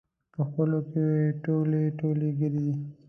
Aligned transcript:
په 0.33 0.41
خپلو 0.47 0.79
کې 0.91 1.03
ټولی 1.43 1.83
ټولی 1.99 2.29
ګرځي. 2.39 2.71